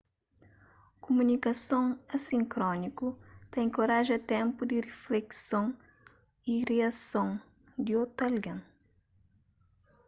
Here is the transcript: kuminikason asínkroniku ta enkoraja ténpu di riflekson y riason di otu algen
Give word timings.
kuminikason 1.03 1.85
asínkroniku 2.17 3.07
ta 3.51 3.57
enkoraja 3.65 4.17
ténpu 4.33 4.61
di 4.71 4.77
riflekson 4.87 5.65
y 6.53 6.53
riason 6.69 7.29
di 7.85 7.91
otu 8.03 8.21
algen 8.29 8.59